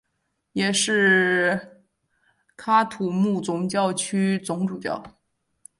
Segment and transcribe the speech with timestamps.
[0.53, 1.83] 也是
[2.57, 5.19] 喀土穆总教区总主教。